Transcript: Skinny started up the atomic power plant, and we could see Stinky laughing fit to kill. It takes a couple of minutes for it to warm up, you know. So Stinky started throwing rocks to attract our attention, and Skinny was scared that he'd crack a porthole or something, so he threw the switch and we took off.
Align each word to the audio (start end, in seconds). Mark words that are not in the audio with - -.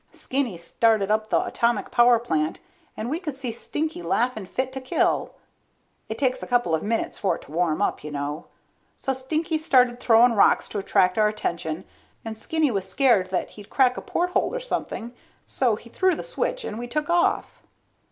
Skinny 0.13 0.57
started 0.57 1.11
up 1.11 1.29
the 1.29 1.45
atomic 1.45 1.91
power 1.91 2.17
plant, 2.17 2.57
and 2.97 3.07
we 3.07 3.19
could 3.19 3.35
see 3.35 3.51
Stinky 3.51 4.01
laughing 4.01 4.47
fit 4.47 4.73
to 4.73 4.81
kill. 4.81 5.35
It 6.09 6.17
takes 6.17 6.41
a 6.41 6.47
couple 6.47 6.73
of 6.73 6.81
minutes 6.81 7.19
for 7.19 7.35
it 7.35 7.43
to 7.43 7.51
warm 7.51 7.83
up, 7.83 8.03
you 8.03 8.09
know. 8.09 8.47
So 8.97 9.13
Stinky 9.13 9.59
started 9.59 9.99
throwing 9.99 10.33
rocks 10.33 10.67
to 10.69 10.79
attract 10.79 11.19
our 11.19 11.27
attention, 11.27 11.85
and 12.25 12.35
Skinny 12.35 12.71
was 12.71 12.89
scared 12.89 13.29
that 13.29 13.51
he'd 13.51 13.69
crack 13.69 13.95
a 13.95 14.01
porthole 14.01 14.55
or 14.55 14.59
something, 14.59 15.13
so 15.45 15.75
he 15.75 15.87
threw 15.91 16.15
the 16.15 16.23
switch 16.23 16.63
and 16.65 16.79
we 16.79 16.87
took 16.87 17.07
off. 17.07 17.61